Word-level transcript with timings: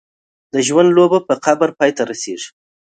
د 0.53 0.55
ژوند 0.67 0.89
لوبه 0.97 1.19
په 1.27 1.33
قبر 1.45 1.69
پای 1.79 1.91
ته 1.97 2.03
رسېږي. 2.09 2.49